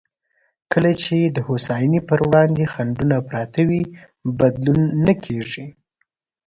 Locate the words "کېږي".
5.23-5.65